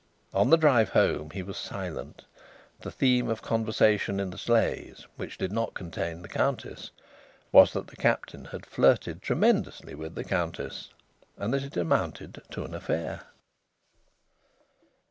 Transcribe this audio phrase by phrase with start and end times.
[0.33, 2.25] On the drive home he was silent.
[2.79, 6.89] The theme of conversation in the sleighs which did not contain the Countess
[7.51, 10.89] was that the Captain had flirted tremendously with the Countess,
[11.37, 13.27] and that it amounted to an affair.